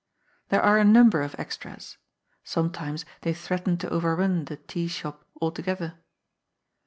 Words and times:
There 0.49 0.63
are 0.63 0.79
a 0.79 0.83
number 0.83 1.21
of 1.21 1.35
extras. 1.39 1.99
Sometimes 2.43 3.05
they 3.21 3.35
threaten 3.35 3.77
to 3.77 3.89
overrun 3.91 4.45
the" 4.45 4.57
teashop" 4.71 5.19
altogether. 5.43 5.99